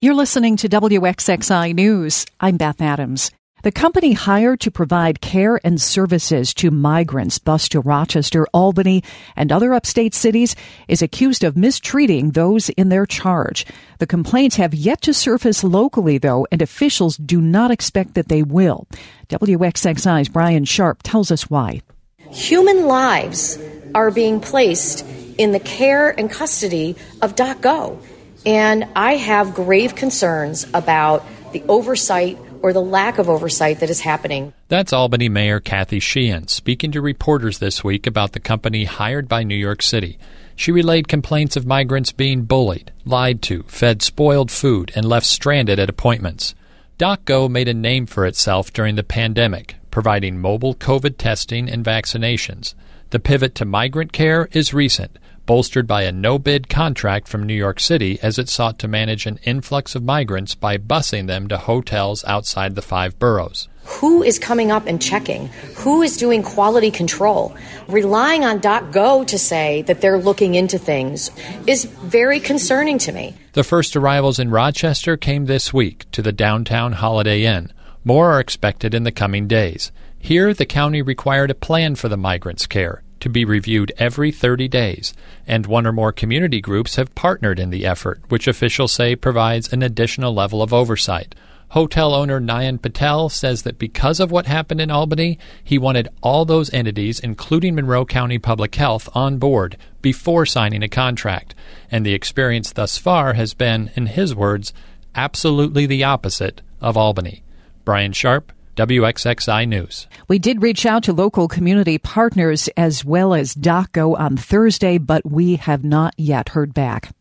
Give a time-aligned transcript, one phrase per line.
[0.00, 2.24] You're listening to WXXI News.
[2.38, 3.32] I'm Beth Adams.
[3.64, 9.02] The company hired to provide care and services to migrants bused to Rochester, Albany,
[9.34, 10.54] and other upstate cities
[10.86, 13.66] is accused of mistreating those in their charge.
[13.98, 18.44] The complaints have yet to surface locally, though, and officials do not expect that they
[18.44, 18.86] will.
[19.30, 21.82] WXXI's Brian Sharp tells us why.
[22.30, 23.58] Human lives
[23.96, 25.04] are being placed
[25.38, 28.00] in the care and custody of DocGo.
[28.46, 34.00] And I have grave concerns about the oversight or the lack of oversight that is
[34.00, 34.52] happening.
[34.68, 39.42] That's Albany Mayor Kathy Sheehan speaking to reporters this week about the company hired by
[39.42, 40.18] New York City.
[40.56, 45.78] She relayed complaints of migrants being bullied, lied to, fed spoiled food, and left stranded
[45.78, 46.54] at appointments.
[46.98, 52.74] DocGo made a name for itself during the pandemic, providing mobile COVID testing and vaccinations.
[53.10, 55.16] The pivot to migrant care is recent,
[55.48, 59.24] bolstered by a no bid contract from New York City as it sought to manage
[59.24, 63.66] an influx of migrants by busing them to hotels outside the five boroughs.
[63.84, 65.48] Who is coming up and checking?
[65.76, 67.56] Who is doing quality control?
[67.88, 71.30] Relying on DocGo to say that they're looking into things
[71.66, 73.34] is very concerning to me.
[73.54, 77.72] The first arrivals in Rochester came this week to the downtown Holiday Inn.
[78.04, 79.92] More are expected in the coming days.
[80.18, 84.68] Here, the county required a plan for the migrants' care to be reviewed every 30
[84.68, 85.14] days,
[85.46, 89.72] and one or more community groups have partnered in the effort, which officials say provides
[89.72, 91.34] an additional level of oversight.
[91.72, 96.46] Hotel owner Nayan Patel says that because of what happened in Albany, he wanted all
[96.46, 101.54] those entities, including Monroe County Public Health, on board before signing a contract.
[101.90, 104.72] And the experience thus far has been, in his words,
[105.14, 107.42] absolutely the opposite of Albany.
[107.84, 110.06] Brian Sharp, WXXI News.
[110.28, 115.28] We did reach out to local community partners as well as DocGo on Thursday, but
[115.28, 117.12] we have not yet heard back.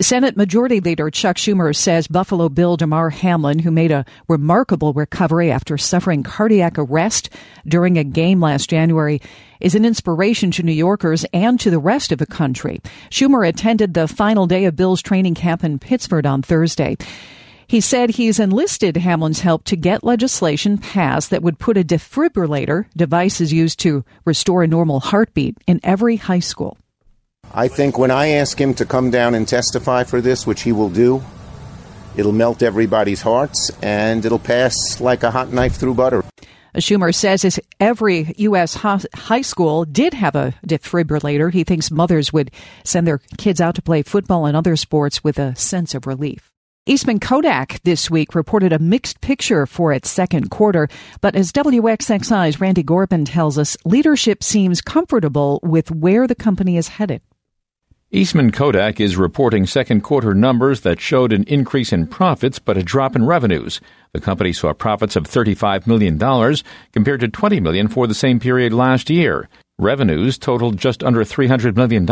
[0.00, 5.50] Senate Majority Leader Chuck Schumer says Buffalo Bill Damar Hamlin, who made a remarkable recovery
[5.50, 7.30] after suffering cardiac arrest
[7.66, 9.22] during a game last January,
[9.60, 12.82] is an inspiration to New Yorkers and to the rest of the country.
[13.08, 16.98] Schumer attended the final day of Bill's training camp in Pittsford on Thursday.
[17.72, 22.84] He said he's enlisted Hamlin's help to get legislation passed that would put a defibrillator,
[22.94, 26.76] devices used to restore a normal heartbeat, in every high school.
[27.50, 30.72] I think when I ask him to come down and testify for this, which he
[30.72, 31.24] will do,
[32.14, 36.22] it'll melt everybody's hearts and it'll pass like a hot knife through butter.
[36.76, 38.74] Schumer says if every U.S.
[38.74, 41.50] high school did have a defibrillator.
[41.50, 42.50] He thinks mothers would
[42.84, 46.51] send their kids out to play football and other sports with a sense of relief.
[46.84, 50.88] Eastman Kodak this week reported a mixed picture for its second quarter,
[51.20, 56.88] but as WXXI's Randy Gorbman tells us, leadership seems comfortable with where the company is
[56.88, 57.22] headed.
[58.10, 62.82] Eastman Kodak is reporting second quarter numbers that showed an increase in profits but a
[62.82, 63.80] drop in revenues.
[64.12, 66.18] The company saw profits of $35 million
[66.92, 69.48] compared to 20 million for the same period last year.
[69.82, 72.08] Revenues totaled just under $300 million,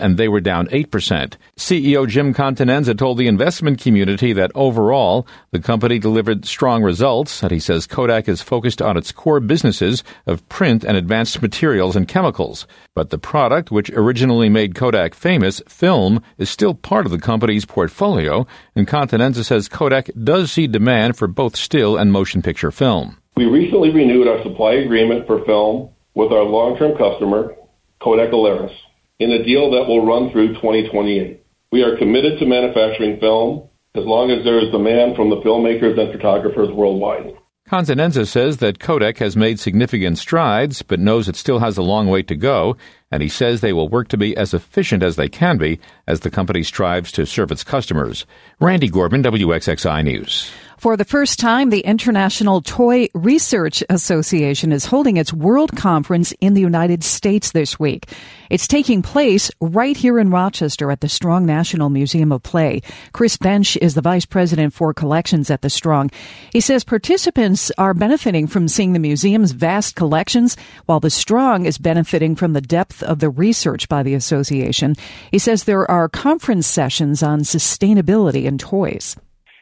[0.00, 1.36] and they were down 8%.
[1.56, 7.52] CEO Jim Continenza told the investment community that overall, the company delivered strong results, and
[7.52, 12.08] he says Kodak is focused on its core businesses of print and advanced materials and
[12.08, 12.66] chemicals.
[12.96, 17.64] But the product, which originally made Kodak famous, film, is still part of the company's
[17.64, 23.18] portfolio, and Continenza says Kodak does see demand for both still and motion picture film.
[23.36, 27.54] We recently renewed our supply agreement for film with our long-term customer,
[28.00, 28.74] Kodak Alaris,
[29.18, 31.44] in a deal that will run through 2028.
[31.70, 35.98] We are committed to manufacturing film as long as there is demand from the filmmakers
[35.98, 37.34] and photographers worldwide.
[37.70, 42.08] Continenza says that Kodak has made significant strides, but knows it still has a long
[42.08, 42.76] way to go,
[43.10, 46.20] and he says they will work to be as efficient as they can be as
[46.20, 48.26] the company strives to serve its customers.
[48.60, 50.50] Randy Gorbman, WXXI News.
[50.82, 56.54] For the first time, the International Toy Research Association is holding its World Conference in
[56.54, 58.08] the United States this week.
[58.50, 62.82] It's taking place right here in Rochester at the Strong National Museum of Play.
[63.12, 66.10] Chris Bensch is the Vice President for Collections at the Strong.
[66.50, 70.56] He says participants are benefiting from seeing the museum's vast collections,
[70.86, 74.96] while the Strong is benefiting from the depth of the research by the association.
[75.30, 79.14] He says there are conference sessions on sustainability in toys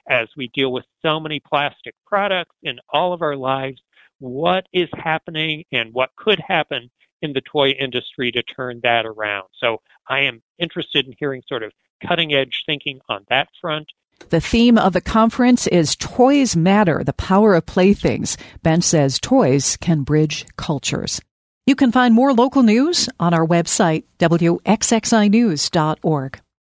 [0.09, 3.81] as we deal with so many plastic products in all of our lives,
[4.19, 6.91] what is happening and what could happen
[7.23, 9.47] in the toy industry to turn that around.
[9.59, 11.73] So I am interested in hearing sort of
[12.07, 13.89] cutting edge thinking on that front.
[14.29, 18.37] The theme of the conference is Toys Matter, the power of playthings.
[18.63, 21.21] Bensch says toys can bridge cultures.
[21.67, 26.41] You can find more local news on our website, wxxinews.org.